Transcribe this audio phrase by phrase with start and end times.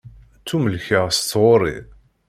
[0.39, 1.77] Ttumellkeɣ s tɣuri.